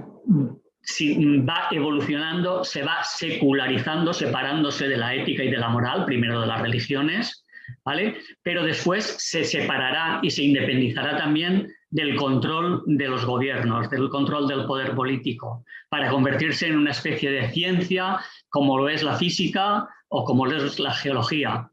va 1.49 1.68
evolucionando, 1.70 2.64
se 2.64 2.82
va 2.82 3.02
secularizando, 3.02 4.12
separándose 4.12 4.88
de 4.88 4.96
la 4.96 5.14
ética 5.14 5.44
y 5.44 5.50
de 5.50 5.58
la 5.58 5.68
moral, 5.68 6.04
primero 6.04 6.40
de 6.40 6.46
las 6.46 6.61
religiones, 6.61 7.44
¿vale? 7.84 8.16
pero 8.42 8.62
después 8.62 9.04
se 9.18 9.44
separará 9.44 10.20
y 10.23 10.30
se 10.30 10.44
independizará 10.44 11.16
también 11.16 11.68
del 11.90 12.16
control 12.16 12.82
de 12.87 13.08
los 13.08 13.25
gobiernos, 13.25 13.88
del 13.88 14.08
control 14.11 14.49
del 14.49 14.66
poder 14.66 14.94
político, 14.94 15.64
para 15.88 16.11
convertirse 16.11 16.66
en 16.66 16.76
una 16.76 16.90
especie 16.90 17.30
de 17.30 17.49
ciencia 17.50 18.18
como 18.50 18.76
lo 18.76 18.88
es 18.88 19.02
la 19.02 19.14
física 19.14 19.88
o 20.08 20.25
como 20.25 20.44
lo 20.44 20.56
es 20.56 20.78
la 20.78 20.92
geología. 20.92 21.70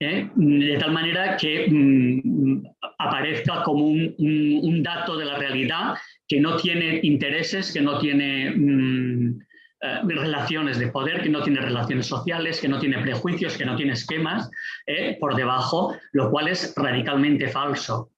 ¿Eh? 0.00 0.30
De 0.34 0.78
tal 0.78 0.92
manera 0.92 1.36
que 1.36 1.68
mm, 1.70 2.62
aparezca 2.98 3.62
como 3.62 3.86
un, 3.86 4.82
dato 4.82 5.16
de 5.16 5.26
la 5.26 5.36
realidad 5.36 5.94
que 6.26 6.40
no 6.40 6.56
tiene 6.56 7.00
intereses, 7.02 7.72
que 7.72 7.82
no 7.82 7.98
tiene 7.98 8.50
mm, 8.50 9.40
eh, 9.82 10.00
relaciones 10.04 10.78
de 10.78 10.88
poder, 10.88 11.22
que 11.22 11.28
no 11.28 11.42
tiene 11.42 11.60
relaciones 11.60 12.06
sociales, 12.06 12.60
que 12.60 12.68
no 12.68 12.78
tiene 12.78 12.98
prejuicios, 12.98 13.56
que 13.56 13.66
no 13.66 13.76
tiene 13.76 13.92
esquemas 13.92 14.50
eh, 14.86 15.16
por 15.20 15.36
debajo, 15.36 15.96
lo 16.12 16.30
cual 16.30 16.48
es 16.48 16.74
radicalmente 16.76 17.48
falso. 17.48 18.10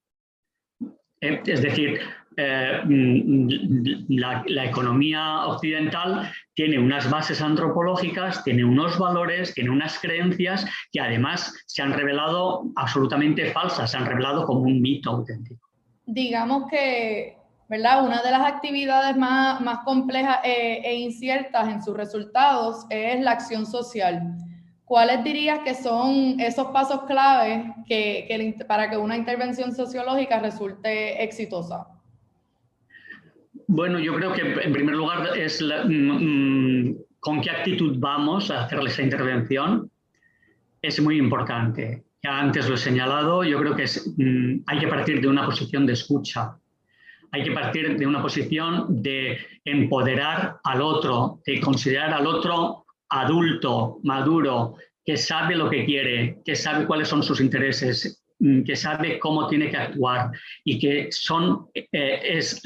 Es 1.21 1.63
decir, 1.63 2.01
mm, 2.37 3.49
la, 4.09 4.43
la, 4.47 4.65
economía 4.65 5.47
occidental 5.47 6.31
tiene 6.55 6.79
unas 6.79 7.11
bases 7.11 7.41
antropológicas, 7.41 8.43
tiene 8.45 8.65
unos 8.65 8.99
valores, 8.99 9.55
tiene 9.55 9.71
unas 9.71 9.99
creencias 9.99 10.67
que 10.93 11.01
además 11.01 11.55
se 11.67 11.83
han 11.83 11.93
revelado 11.93 12.65
absolutamente 12.77 13.51
falsas, 13.53 13.91
se 13.91 13.97
han 13.97 14.07
revelado 14.07 14.45
como 14.47 14.61
un 14.61 14.81
mito 14.81 15.11
auténtico. 15.11 15.69
Digamos 16.07 16.69
que 16.71 17.37
¿verdad? 17.73 18.05
Una 18.05 18.21
de 18.21 18.31
las 18.31 18.43
actividades 18.43 19.17
más, 19.17 19.59
más 19.63 19.79
complejas 19.79 20.41
e, 20.45 20.83
e, 20.85 20.95
inciertas 20.97 21.69
en 21.69 21.83
sus 21.83 21.97
resultados 21.97 22.85
es 22.91 23.19
la 23.23 23.31
acción 23.31 23.65
social. 23.65 24.37
¿Cuáles 24.85 25.25
dirías 25.25 25.61
que 25.61 25.75
son 25.75 26.39
esos 26.39 26.67
pasos 26.67 27.05
claves 27.05 27.65
que, 27.87 28.27
que, 28.29 28.65
para 28.67 28.91
que 28.91 28.99
una 28.99 29.17
intervención 29.17 29.75
sociológica 29.75 30.39
resulte 30.39 31.25
exitosa? 31.25 31.87
Bueno, 33.75 33.99
yo 33.99 34.15
creo 34.15 34.35
que 34.35 34.43
en 34.43 34.71
primer 34.71 34.95
lugar 34.95 35.31
es 35.35 35.63
mm, 35.63 35.89
mm, 35.89 36.97
con 37.21 37.41
qué 37.41 37.51
actitud 37.51 37.97
vamos 37.99 38.51
a 38.51 38.65
hacer 38.65 38.79
esa 38.81 39.01
intervención. 39.01 39.91
Es 40.83 41.01
muy 41.01 41.17
importante. 41.17 42.05
Ya 42.23 42.39
antes 42.39 42.69
lo 42.69 42.75
he 42.75 42.79
señalado, 42.79 43.45
yo 43.45 43.59
creo 43.59 43.75
que 43.75 43.85
mm, 43.85 44.65
hay 44.67 44.79
que 44.79 44.89
partir 44.89 45.23
de 45.23 45.29
una 45.29 45.47
posición 45.47 45.87
de 45.87 45.95
escucha 45.95 46.55
hay 47.35 47.45
que 47.45 47.53
partir 47.53 47.97
de 47.97 48.07
una 48.07 48.21
posición 48.21 49.03
de 49.03 49.39
empoderar 49.65 50.59
al 50.65 50.83
otro, 50.83 51.41
de 51.47 51.61
considerar 51.61 52.13
al 52.13 52.27
otro 52.27 52.85
adulto, 53.09 54.01
maduro, 54.03 54.75
que 55.03 55.17
sabe 55.17 55.57
lo 55.57 55.71
que 55.71 55.87
quiere, 55.87 56.43
que 56.45 56.55
sabe 56.55 56.87
cuáles 56.87 57.09
son 57.09 57.23
sus 57.23 57.41
intereses, 57.41 58.22
que 58.65 58.77
sabe 58.77 59.19
cómo 59.19 59.47
tiene 59.47 59.71
que 59.71 59.77
actuar 59.77 60.31
y 60.65 60.79
que 60.79 61.09
son, 61.11 61.67
eh, 61.75 62.21
es 62.25 62.63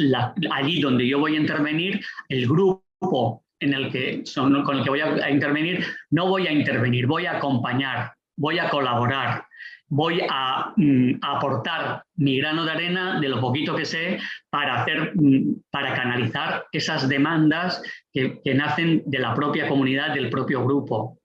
allí 0.51 0.81
donde 0.81 1.07
yo 1.07 1.19
voy 1.19 1.37
a 1.37 1.41
intervenir, 1.41 2.01
el 2.29 2.47
grupo 2.47 3.45
en 3.61 3.75
el 3.75 3.91
que 3.91 4.23
con 4.35 4.79
el 4.79 4.85
que 4.85 4.91
voy 4.91 5.01
a 5.01 5.31
intervenir, 5.31 5.85
no 6.11 6.29
voy 6.29 6.47
a 6.47 6.53
intervenir, 6.53 7.07
voy 7.07 7.27
a 7.27 7.37
acompañar, 7.37 8.13
voy 8.37 8.59
a 8.59 8.69
colaborar, 8.69 9.45
voy 9.89 10.21
mm, 10.21 11.19
a, 11.23 11.37
aportar 11.37 12.03
mi 12.17 12.39
grano 12.39 12.65
de 12.65 12.73
arena 12.73 13.21
de 13.21 13.29
lo 13.29 13.41
poquito 13.41 13.75
que 13.75 13.85
sé 13.85 14.19
para, 14.51 14.83
hacer, 14.83 15.13
mm, 15.15 15.63
para 15.71 15.95
canalizar 15.95 16.67
esas 16.73 17.09
demandas 17.09 17.83
que, 18.13 18.41
nacen 18.55 19.03
de 19.07 19.19
la 19.19 19.35
propia 19.35 19.69
comunidad, 19.69 20.15
del 20.15 20.31
propio 20.31 20.65
grupo. 20.65 21.19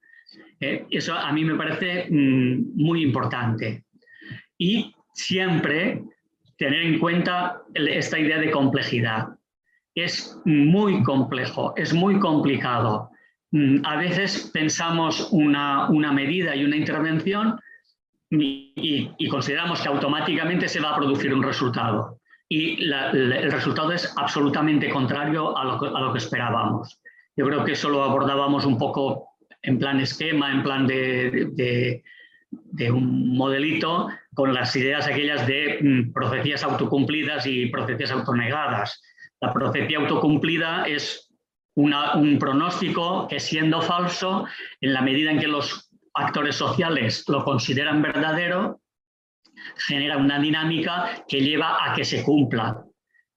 Eh, 0.60 0.86
eso 0.90 1.16
a 1.16 1.32
mí 1.32 1.44
me 1.44 1.56
parece 1.56 2.08
mm, 2.10 2.76
muy 2.76 3.02
importante. 3.02 3.86
Y 4.62 4.94
siempre 5.14 6.04
tener 6.56 6.84
en 6.84 7.00
cuenta 7.00 7.64
esta 7.74 8.20
idea 8.20 8.38
de 8.38 8.52
complejidad. 8.52 9.30
Es 9.96 10.38
muy 10.46 11.02
complejo, 11.02 11.74
es 11.76 11.96
muy 11.96 12.20
complicado. 12.20 13.10
A 13.84 13.96
veces 13.96 14.52
pensamos 14.54 15.30
una, 15.32 15.90
una 15.90 16.12
medida 16.12 16.56
y 16.56 16.64
una 16.64 16.76
intervención 16.76 17.60
y, 18.30 19.28
consideramos 19.30 19.82
que 19.82 19.90
automáticamente 19.90 20.70
se 20.70 20.80
va 20.80 20.92
a 20.92 20.96
producir 20.96 21.34
un 21.34 21.42
resultado. 21.42 22.20
Y 22.48 22.84
el 22.84 23.52
resultado 23.52 23.94
es 23.94 24.14
absolutamente 24.16 24.92
contrario 24.92 25.58
a 25.58 25.66
lo, 25.66 26.12
que, 26.12 26.20
esperábamos. 26.20 27.00
Yo 27.36 27.48
creo 27.48 27.66
que 27.66 27.72
eso 27.72 27.90
lo 27.90 28.04
abordábamos 28.04 28.66
un 28.66 28.78
poco 28.78 29.30
en 29.64 29.80
plan 29.80 30.00
esquema, 30.00 30.52
en 30.52 30.62
plan 30.62 30.86
de, 30.86 32.04
un 32.92 33.36
modelito, 33.36 34.10
con 34.34 34.54
las 34.54 34.76
ideas 34.76 35.08
aquellas 35.08 35.46
de 35.46 35.80
mm, 35.82 36.14
profecías 36.14 36.64
autocumplidas 36.64 37.46
y 37.46 37.68
profecías 37.68 38.12
autonegadas. 38.12 39.02
La 39.42 39.54
profecía 39.54 39.98
autocumplida 39.98 40.86
es 40.86 41.32
un 41.76 42.38
pronóstico 42.40 43.28
que 43.28 43.40
siendo 43.40 43.82
falso, 43.82 44.46
en 44.82 44.94
la 44.94 45.02
medida 45.02 45.32
en 45.32 45.40
que 45.40 45.48
los 45.48 45.90
actores 46.14 46.56
sociales 46.56 47.24
lo 47.28 47.44
consideran 47.44 48.02
verdadero, 48.02 48.82
genera 49.78 50.18
una 50.18 50.40
dinámica 50.40 51.24
que 51.28 51.42
lleva 51.42 51.86
a 51.86 51.94
que 51.94 52.04
se 52.04 52.24
cumpla. 52.24 52.84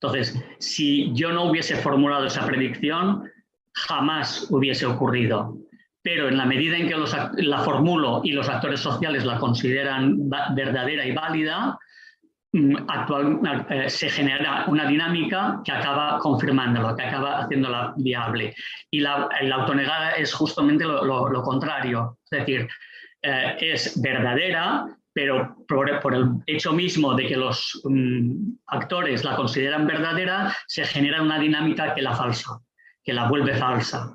Entonces, 0.00 0.38
si 0.58 1.12
yo 1.14 1.32
no 1.32 1.44
hubiese 1.44 1.76
formulado 1.76 2.26
esa 2.26 2.46
predicción, 2.46 3.30
jamás 3.72 4.48
hubiese 4.50 4.86
ocurrido. 4.86 5.56
Pero 6.04 6.28
en 6.28 6.36
la 6.36 6.44
medida 6.44 6.76
en 6.76 6.86
que 6.86 7.42
la 7.42 7.58
formulo 7.60 8.20
y 8.22 8.32
los 8.32 8.48
actores 8.48 8.78
sociales 8.78 9.24
la 9.24 9.38
consideran 9.38 10.28
verdadera 10.54 11.04
y 11.04 11.12
válida, 11.12 11.78
mm, 12.52 12.76
actual, 12.86 13.40
eh, 13.70 13.90
se 13.90 14.08
genera 14.10 14.66
una 14.68 14.86
dinámica 14.86 15.62
que 15.64 15.72
acaba 15.72 16.18
confirmándolo, 16.18 16.94
que 16.94 17.04
acaba 17.04 17.40
haciéndola 17.40 17.94
viable. 17.96 18.54
Y 18.90 19.00
la, 19.00 19.28
autonegada 19.54 20.12
es 20.12 20.32
justamente 20.32 20.84
lo 20.84 21.42
contrario. 21.42 22.18
Es 22.30 22.38
decir, 22.40 22.68
eh, 23.26 23.56
es 23.58 24.00
verdadera, 24.02 24.86
pero 25.14 25.56
por, 25.66 26.14
el 26.14 26.28
hecho 26.46 26.74
mismo 26.74 27.14
de 27.14 27.26
que 27.26 27.36
los 27.36 27.80
mm, 27.84 28.56
actores 28.66 29.24
la 29.24 29.34
consideran 29.34 29.86
verdadera, 29.86 30.54
se 30.66 30.84
genera 30.84 31.22
una 31.22 31.38
dinámica 31.38 31.94
que 31.94 32.02
la 32.02 32.14
falsa, 32.14 32.60
que 33.02 33.14
la 33.14 33.26
vuelve 33.28 33.54
falsa. 33.54 34.14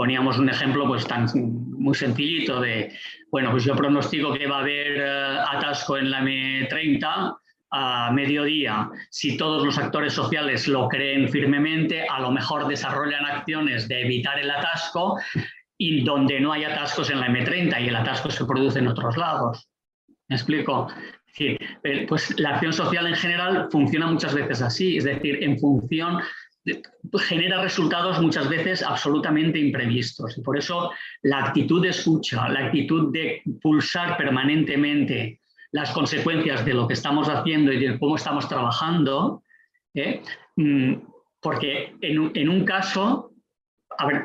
Poníamos 0.00 0.38
un 0.38 0.48
ejemplo 0.48 0.86
pues, 0.86 1.06
tan 1.06 1.26
muy 1.34 1.94
sencillito 1.94 2.58
de, 2.58 2.90
bueno, 3.30 3.50
pues 3.50 3.64
yo 3.64 3.76
pronostico 3.76 4.32
que 4.32 4.46
va 4.46 4.56
a 4.56 4.60
haber 4.60 4.96
eh, 4.96 5.38
atasco 5.46 5.98
en 5.98 6.10
la 6.10 6.22
M30 6.22 7.36
a 7.70 8.10
mediodía. 8.10 8.88
Si 9.10 9.36
todos 9.36 9.62
los 9.62 9.76
actores 9.76 10.14
sociales 10.14 10.66
lo 10.68 10.88
creen 10.88 11.28
firmemente, 11.28 12.06
a 12.08 12.18
lo 12.18 12.30
mejor 12.30 12.66
desarrollan 12.66 13.26
acciones 13.26 13.88
de 13.88 14.00
evitar 14.00 14.38
el 14.38 14.50
atasco 14.50 15.20
y 15.76 16.02
donde 16.02 16.40
no 16.40 16.54
hay 16.54 16.64
atascos 16.64 17.10
en 17.10 17.20
la 17.20 17.26
M30 17.26 17.84
y 17.84 17.88
el 17.88 17.96
atasco 17.96 18.30
se 18.30 18.46
produce 18.46 18.78
en 18.78 18.88
otros 18.88 19.18
lados. 19.18 19.68
¿Me 20.28 20.36
explico? 20.36 20.88
Pues 22.08 22.40
la 22.40 22.54
acción 22.54 22.72
social 22.72 23.06
en 23.06 23.16
general 23.16 23.68
funciona 23.70 24.06
muchas 24.06 24.32
veces 24.32 24.62
así, 24.62 24.96
es 24.96 25.04
decir, 25.04 25.42
en 25.42 25.58
función, 25.58 26.22
genera 27.18 27.62
resultados 27.62 28.20
muchas 28.20 28.48
veces 28.48 28.82
absolutamente 28.82 29.58
imprevistos. 29.58 30.36
Y 30.36 30.42
por 30.42 30.58
eso 30.58 30.92
la 31.22 31.46
actitud 31.46 31.82
de 31.82 31.88
escucha, 31.88 32.48
la 32.48 32.66
actitud 32.66 33.12
de 33.12 33.42
pulsar 33.62 34.16
permanentemente 34.16 35.40
las 35.72 35.90
consecuencias 35.92 36.64
de 36.64 36.74
lo 36.74 36.86
que 36.86 36.94
estamos 36.94 37.28
haciendo 37.28 37.72
y 37.72 37.78
de 37.78 37.98
cómo 37.98 38.16
estamos 38.16 38.48
trabajando, 38.48 39.42
¿eh? 39.94 40.22
mm, 40.56 40.94
porque 41.40 41.94
en 42.00 42.48
un 42.48 42.64
caso 42.64 43.29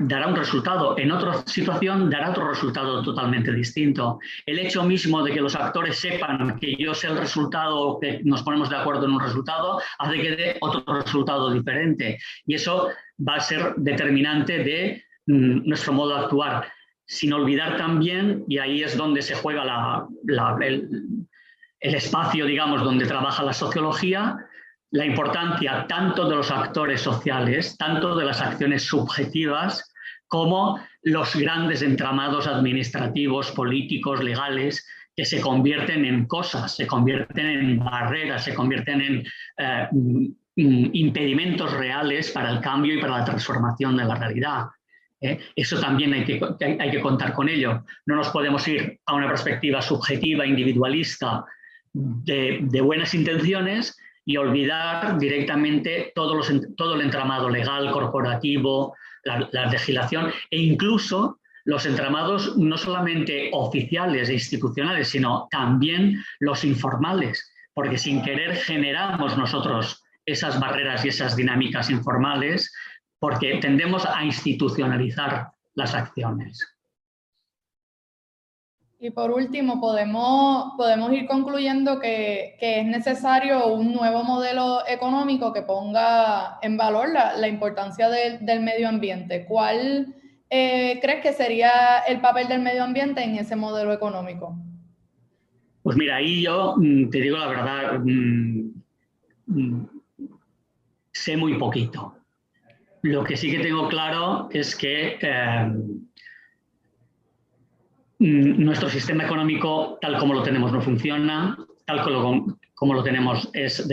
dará 0.02 0.28
un 0.28 0.36
resultado, 0.36 0.98
en 0.98 1.12
otra 1.12 1.44
situación 1.46 2.10
dará 2.10 2.32
otro 2.32 2.50
resultado 2.50 3.02
totalmente 3.04 3.52
distinto. 3.52 4.20
El 4.46 4.60
hecho 4.60 4.84
mismo 4.84 5.24
de 5.24 5.34
que 5.34 5.42
los 5.42 5.56
actores 5.56 5.98
sepan 5.98 6.58
que 6.60 6.76
yo 6.78 6.94
sé 6.94 7.08
el 7.08 7.18
resultado, 7.18 8.00
que 8.00 8.22
nos 8.24 8.44
ponemos 8.44 8.70
de 8.70 8.78
acuerdo 8.78 9.06
en 9.06 9.12
un 9.12 9.20
resultado, 9.20 9.82
hace 10.00 10.22
que 10.22 10.36
dé 10.36 10.58
otro 10.62 10.84
resultado 11.02 11.52
diferente. 11.52 12.20
Y 12.46 12.56
eso 12.56 12.90
va 13.28 13.36
a 13.36 13.40
ser 13.40 13.74
determinante 13.78 14.64
de 14.64 15.04
mm, 15.28 15.68
nuestro 15.68 15.94
modo 15.94 16.16
de 16.16 16.26
actuar. 16.26 16.68
Sin 17.06 17.34
olvidar 17.34 17.78
también, 17.78 18.44
y 18.48 18.58
ahí 18.58 18.82
es 18.82 18.98
donde 18.98 19.22
se 19.22 19.36
juega 19.36 20.08
el, 20.62 20.90
el 21.80 21.96
espacio, 21.96 22.46
digamos, 22.46 22.84
donde 22.84 23.06
trabaja 23.06 23.44
la 23.44 23.54
sociología, 23.54 24.38
la 24.96 25.06
importancia 25.06 25.86
tanto 25.90 26.30
de 26.30 26.38
los 26.38 26.50
actores 26.52 27.02
sociales, 27.02 27.76
tanto 27.78 28.16
de 28.16 28.24
las 28.24 28.40
acciones 28.40 28.84
subjetivas, 28.84 29.94
como 30.26 30.80
los 31.02 31.36
grandes 31.36 31.82
entramados 31.82 32.48
administrativos, 32.48 33.52
políticos, 33.52 34.24
legales, 34.24 34.88
que 35.14 35.26
se 35.26 35.42
convierten 35.42 36.06
en 36.06 36.26
cosas, 36.28 36.78
se 36.78 36.88
convierten 36.88 37.46
en 37.46 37.80
barreras, 37.80 38.46
se 38.46 38.54
convierten 38.54 39.02
en 39.02 39.24
eh, 39.58 39.88
mm, 39.92 40.90
impedimentos 40.94 41.74
reales 41.74 42.32
para 42.32 42.50
el 42.52 42.62
cambio 42.62 42.94
y 42.96 43.02
para 43.02 43.20
la 43.20 43.26
transformación 43.26 43.98
de 43.98 44.06
la 44.06 44.16
realidad. 44.16 44.68
¿eh? 45.20 45.40
Eso 45.58 45.78
también 45.78 46.14
hay 46.14 46.24
que, 46.24 46.40
hay 46.80 46.92
que 46.92 47.02
contar 47.02 47.34
con 47.34 47.50
ello. 47.50 47.84
No 48.06 48.16
nos 48.16 48.30
podemos 48.30 48.66
ir 48.70 48.98
a 49.06 49.14
una 49.14 49.28
perspectiva 49.28 49.82
subjetiva, 49.82 50.46
individualista, 50.46 51.44
de 51.94 52.82
buenas 52.82 53.14
intenciones, 53.14 53.98
y 54.26 54.38
olvidar 54.38 55.18
directamente 55.20 56.12
todo, 56.16 56.42
todo 56.76 56.96
el 56.96 57.02
entramado 57.02 57.48
legal, 57.50 57.92
corporativo, 57.92 58.96
la, 59.24 59.68
legislación 59.68 60.32
e 60.50 60.60
incluso 60.60 61.40
los 61.64 61.86
entramados 61.86 62.58
no 62.58 62.78
solamente 62.78 63.50
oficiales 63.54 64.30
e 64.30 64.34
institucionales, 64.34 65.10
sino 65.10 65.48
también 65.50 66.24
los 66.40 66.64
informales, 66.64 67.52
porque 67.74 67.98
sin 67.98 68.22
querer 68.24 68.56
generamos 68.56 69.38
nosotros 69.38 70.04
esas 70.26 70.60
barreras 70.60 71.06
y 71.06 71.10
esas 71.10 71.36
dinámicas 71.36 71.90
informales 71.90 72.74
porque 73.20 73.58
tendemos 73.58 74.06
a 74.06 74.24
institucionalizar 74.24 75.50
las 75.74 75.94
acciones. 75.94 76.75
Y 79.00 79.10
por 79.12 79.32
último, 79.32 79.82
podemos, 79.82 80.74
podemos 80.78 81.12
ir 81.12 81.28
concluyendo 81.28 82.00
que, 82.00 82.56
que, 82.60 82.80
es 82.80 82.86
necesario 82.86 83.68
un 83.68 83.94
nuevo 83.94 84.24
modelo 84.24 84.80
económico 84.88 85.52
que 85.52 85.62
ponga 85.62 86.58
en 86.62 86.78
valor 86.78 87.10
la, 87.12 87.36
la 87.36 87.48
importancia 87.48 88.10
del 88.10 88.62
medio 88.62 88.88
ambiente. 88.88 89.46
¿Cuál 89.46 90.16
eh, 90.50 91.00
crees 91.02 91.22
que 91.22 91.34
sería 91.34 92.00
el 92.08 92.22
papel 92.22 92.48
del 92.48 92.62
medio 92.62 92.84
ambiente 92.84 93.24
en 93.24 93.36
ese 93.36 93.56
modelo 93.56 93.92
económico? 93.92 94.56
Pues 95.84 95.98
mira, 95.98 96.16
ahí 96.16 96.44
yo 96.44 96.76
mm, 96.78 97.10
te 97.10 97.20
digo 97.20 97.38
la 97.38 97.48
verdad, 97.48 98.00
mm, 98.00 98.72
mm, 99.48 99.88
sé 101.12 101.36
muy 101.36 101.56
poquito. 101.56 102.16
Lo 103.02 103.24
que 103.24 103.38
sí 103.38 103.52
que 103.52 103.60
tengo 103.60 103.88
claro 103.88 104.50
es 104.52 104.76
que 104.76 105.18
eh, 105.22 105.74
nuestro 108.26 108.90
sistema 108.90 109.24
económico, 109.26 110.00
tal 110.02 110.18
como 110.18 110.34
lo 110.34 110.42
tenemos, 110.42 110.72
no 110.72 110.82
funciona, 110.82 111.58
tal 111.86 112.02
como, 112.74 112.94
lo 112.94 113.04
tenemos, 113.04 113.50
es 113.54 113.88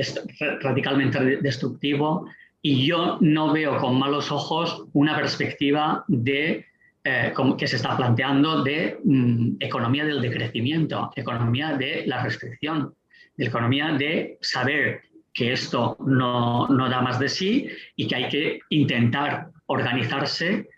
radicalmente 0.60 1.36
destructivo. 1.42 2.26
Y 2.62 2.86
yo 2.86 3.18
no 3.20 3.52
veo 3.52 3.76
con 3.78 3.98
malos 3.98 4.30
ojos 4.32 4.86
una 4.94 5.16
perspectiva 5.16 6.04
de, 6.08 6.64
eh, 7.04 7.34
que 7.58 7.66
se 7.66 7.76
está 7.76 7.96
planteando 7.96 8.62
de 8.62 8.98
mm, 9.04 9.56
economía 9.60 10.04
del 10.04 10.22
decrecimiento, 10.22 11.10
economía 11.14 11.76
de 11.76 12.04
la 12.06 12.22
restricción, 12.22 12.94
de 13.36 13.44
economía 13.44 13.92
de 13.92 14.38
saber 14.40 15.02
que 15.35 15.52
esto 15.52 15.96
no, 16.07 16.68
no 16.68 16.88
da 16.88 17.02
más 17.02 17.18
de 17.18 17.28
sí 17.28 17.68
y 17.96 18.07
que 18.07 18.14
hay 18.14 18.28
que 18.28 18.61
intentar 18.70 19.48
organizarse 19.66 20.68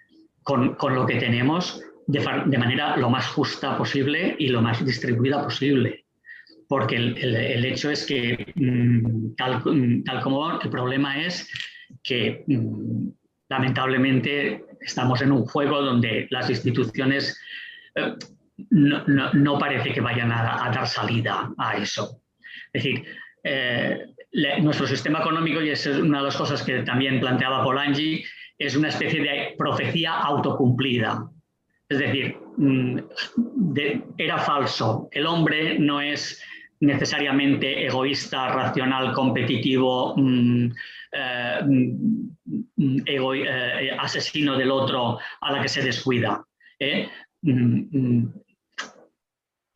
con, 0.42 0.74
con 0.74 0.94
lo 0.94 1.06
que 1.06 1.16
tenemos 1.16 1.82
de, 2.06 2.58
manera 2.58 2.96
lo 2.96 3.10
más 3.10 3.28
justa 3.28 3.76
posible 3.76 4.36
y 4.38 4.48
lo 4.48 4.62
más 4.62 4.84
distribuida 4.84 5.42
posible. 5.42 6.06
Porque 6.68 6.96
el, 6.96 7.64
hecho 7.64 7.90
es 7.90 8.06
que, 8.06 8.52
mm, 8.54 9.34
tal, 9.36 9.62
tal, 10.04 10.20
como 10.22 10.60
el 10.60 10.70
problema 10.70 11.20
es 11.20 11.48
que 12.02 12.44
mm, 12.46 13.08
lamentablemente 13.48 14.64
estamos 14.80 15.22
en 15.22 15.32
un 15.32 15.44
juego 15.44 15.82
donde 15.82 16.26
las 16.30 16.50
instituciones 16.50 17.38
eh, 17.94 18.14
no, 18.70 19.58
parece 19.58 19.92
que 19.92 20.00
vayan 20.00 20.30
a, 20.32 20.70
dar 20.72 20.86
salida 20.86 21.52
a 21.58 21.76
eso. 21.76 22.20
Es 22.72 22.84
decir, 22.84 23.04
eh, 23.42 24.06
nuestro 24.62 24.86
sistema 24.86 25.20
económico, 25.20 25.60
y 25.60 25.70
es 25.70 25.86
una 25.86 26.18
de 26.18 26.24
las 26.24 26.36
cosas 26.36 26.62
que 26.62 26.82
también 26.82 27.20
planteaba 27.20 27.64
Polanyi, 27.64 28.22
es 28.58 28.76
una 28.76 28.88
especie 28.88 29.22
de 29.22 29.54
profecía 29.58 30.14
autocumplida. 30.14 31.28
Es 31.94 32.00
decir, 32.00 32.36
mm, 32.56 32.98
era 34.18 34.38
falso. 34.38 35.08
El 35.12 35.26
hombre 35.26 35.78
no 35.78 36.00
es 36.00 36.42
necesariamente 36.80 37.86
egoísta, 37.86 38.48
racional, 38.52 39.12
competitivo, 39.12 40.14
mm, 40.16 40.66
eh, 41.12 41.60
mm, 41.64 42.98
eh, 43.06 43.96
asesino 43.96 44.58
del 44.58 44.72
otro 44.72 45.18
a 45.40 45.52
la 45.52 45.62
que 45.62 45.68
se 45.68 45.82
descuida. 45.82 46.44
¿eh? 46.80 47.08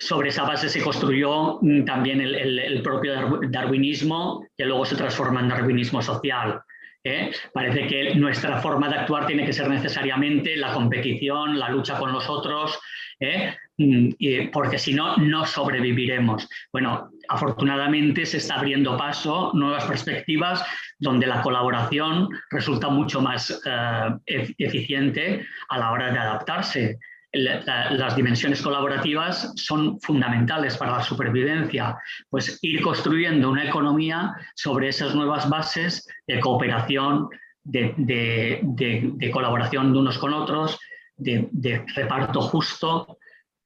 sobre 0.00 0.31
esa 0.31 0.44
base 0.44 0.68
se 0.68 0.83
construyó 0.83 1.61
también 1.85 2.20
el, 2.20 2.83
propio 2.83 3.40
darwinismo, 3.48 4.46
que 4.57 4.64
luego 4.64 4.85
se 4.85 4.96
transforma 4.96 5.40
en 5.40 5.48
darwinismo 5.48 6.00
social. 6.00 6.62
¿Eh? 7.09 7.31
Parece 7.53 7.87
que 7.87 8.14
nuestra 8.14 8.59
forma 8.61 8.88
de 8.88 8.97
actuar 8.97 9.27
tiene 9.27 9.44
que 9.44 9.53
ser 9.53 9.68
necesariamente 9.68 10.57
la 10.57 10.73
competición, 10.73 11.59
la 11.59 11.68
lucha 11.68 11.99
con 11.99 12.12
los 12.12 12.29
otros, 12.29 12.79
¿eh? 13.21 13.55
mm, 13.77 14.51
porque 14.53 14.79
si 14.79 14.94
no, 14.94 15.16
no 15.16 15.47
sobreviviremos. 15.47 16.49
Bueno, 16.73 17.11
afortunadamente 17.29 18.27
se 18.27 18.38
está 18.38 18.57
abriendo 18.57 18.97
paso, 18.97 19.53
nuevas 19.55 19.85
perspectivas, 19.85 20.64
donde 20.99 21.27
la 21.27 21.42
colaboración 21.42 22.29
resulta 22.51 22.88
mucho 22.88 23.21
más 23.21 23.61
eh, 23.64 24.55
eficiente 24.59 25.47
a 25.68 25.79
la 25.79 25.92
hora 25.92 26.12
de 26.12 26.18
adaptarse 26.18 26.99
las 27.33 28.17
dimensiones 28.17 28.62
colaborativas 28.62 29.53
son 29.57 30.01
fundamentales 30.01 30.77
para 30.77 30.93
la 30.93 31.03
supervivencia, 31.03 31.99
pues 32.31 32.59
ir 32.62 32.81
construyendo 32.81 33.51
una 33.51 33.64
economía 33.64 34.35
sobre 34.55 34.88
esas 34.88 35.14
nuevas 35.14 35.49
bases 35.49 36.07
de 36.27 36.41
cooperación, 36.41 37.29
de, 37.64 39.31
colaboración 39.31 39.93
de 39.93 39.99
unos 39.99 40.19
con 40.19 40.33
otros, 40.33 40.79
de, 41.17 41.85
reparto 41.95 42.41
justo 42.41 43.19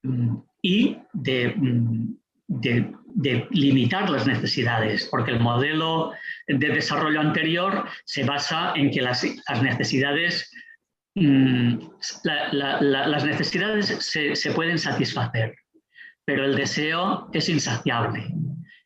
mm, 0.02 0.36
y 0.62 0.96
mm, 1.12 2.14
de, 2.48 3.46
limitar 3.50 4.10
las 4.10 4.26
necesidades, 4.26 5.06
porque 5.08 5.30
el 5.30 5.38
modelo 5.38 6.12
de 6.48 6.68
desarrollo 6.68 7.20
anterior 7.20 7.84
se 8.04 8.24
basa 8.24 8.72
en 8.74 8.90
que 8.90 9.02
las, 9.02 9.24
las 9.48 9.62
necesidades 9.62 10.50
Mm, 11.14 11.78
las 12.52 13.24
necesidades 13.24 13.86
se, 14.00 14.50
pueden 14.52 14.78
satisfacer, 14.78 15.54
pero 16.24 16.44
el 16.44 16.56
deseo 16.56 17.28
es 17.32 17.48
insaciable. 17.48 18.26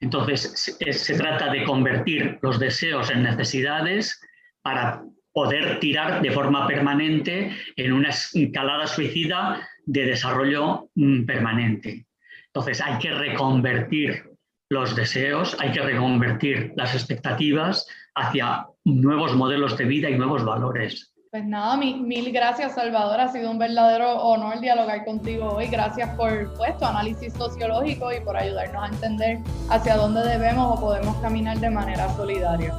Entonces, 0.00 0.76
se, 0.80 1.14
trata 1.14 1.50
de 1.50 1.64
convertir 1.64 2.38
los 2.42 2.58
deseos 2.58 3.10
en 3.10 3.22
necesidades 3.22 4.20
para 4.62 5.02
poder 5.32 5.78
tirar 5.80 6.22
de 6.22 6.30
forma 6.32 6.66
permanente 6.66 7.52
en 7.76 7.92
una 7.92 8.08
escalada 8.08 8.86
suicida 8.86 9.68
de 9.84 10.06
desarrollo 10.06 10.90
mm, 10.94 11.24
permanente. 11.24 12.06
Entonces, 12.46 12.80
hay 12.80 12.98
que 12.98 13.12
reconvertir 13.12 14.24
los 14.68 14.96
deseos, 14.96 15.56
hay 15.60 15.70
que 15.70 15.80
reconvertir 15.80 16.72
las 16.76 16.94
expectativas 16.94 17.86
hacia 18.16 18.66
nuevos 18.84 19.36
modelos 19.36 19.76
de 19.76 19.84
vida 19.84 20.10
y 20.10 20.18
nuevos 20.18 20.44
valores. 20.44 21.15
Pues 21.36 21.46
nada, 21.46 21.76
mil, 21.76 22.32
gracias 22.32 22.76
Salvador, 22.76 23.20
ha 23.20 23.28
sido 23.28 23.50
un 23.50 23.58
verdadero 23.58 24.22
honor 24.22 24.58
dialogar 24.58 25.04
contigo 25.04 25.50
hoy. 25.50 25.66
Gracias 25.66 26.08
por 26.16 26.50
pues, 26.54 26.78
tu 26.78 26.86
análisis 26.86 27.34
sociológico 27.34 28.10
y 28.10 28.20
por 28.20 28.38
ayudarnos 28.38 28.82
a 28.82 28.86
entender 28.86 29.40
hacia 29.68 29.98
dónde 29.98 30.22
debemos 30.22 30.78
o 30.78 30.80
podemos 30.80 31.14
caminar 31.18 31.60
de 31.60 31.68
manera 31.68 32.08
solidaria. 32.16 32.74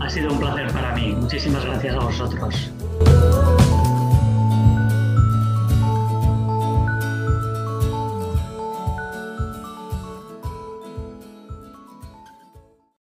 Ha 0.00 0.08
sido 0.08 0.32
un 0.32 0.38
placer 0.38 0.72
para 0.72 0.94
mí. 0.94 1.12
Muchísimas 1.12 1.62
gracias 1.66 1.94
a 1.96 1.98
vosotros. 1.98 2.72